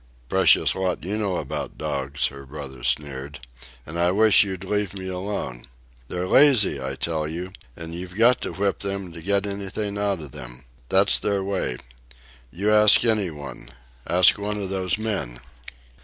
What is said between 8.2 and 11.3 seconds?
to whip them to get anything out of them. That's